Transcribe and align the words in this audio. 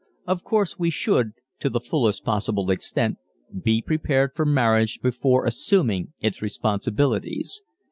Of 0.25 0.43
course 0.43 0.79
we 0.79 0.89
should, 0.89 1.33
to 1.59 1.69
the 1.69 1.79
fullest 1.79 2.23
possible 2.23 2.71
extent, 2.71 3.19
be 3.63 3.83
prepared 3.83 4.31
for 4.33 4.47
marriage 4.47 4.99
before 4.99 5.45
assuming 5.45 6.13
its 6.19 6.41
responsibilities. 6.41 7.61